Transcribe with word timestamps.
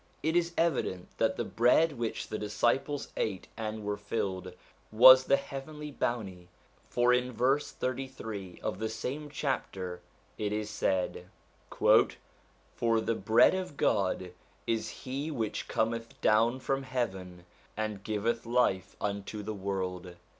It 0.23 0.35
is 0.35 0.51
evident 0.57 1.15
that 1.19 1.35
the 1.35 1.43
bread 1.45 1.91
of 1.91 1.99
which 1.99 2.29
the 2.29 2.39
disciples 2.39 3.09
ate 3.15 3.47
and 3.55 3.83
were 3.83 3.97
filled, 3.97 4.53
was 4.91 5.25
the 5.25 5.37
heavenly 5.37 5.91
bounty; 5.91 6.47
for 6.89 7.13
in 7.13 7.31
verse 7.31 7.69
33 7.71 8.59
of 8.63 8.79
the 8.79 8.89
same 8.89 9.29
chapter 9.29 9.99
it 10.39 10.51
is 10.51 10.71
said:' 10.71 11.27
For 12.79 12.99
the 12.99 13.13
bread 13.13 13.53
of 13.53 13.77
God 13.77 14.31
is 14.65 14.89
he 15.05 15.29
which 15.29 15.67
cometh 15.67 16.19
down 16.19 16.59
from 16.61 16.81
heaven, 16.81 17.45
and 17.77 18.03
giveth 18.03 18.43
life 18.47 18.95
unto 19.01 19.43
the 19.43 19.53
world.' 19.53 20.15